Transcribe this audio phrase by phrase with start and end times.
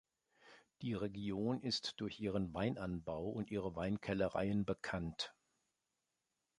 [0.81, 5.35] Die Region ist durch ihren Weinanbau und ihre Weinkellereien bekannt.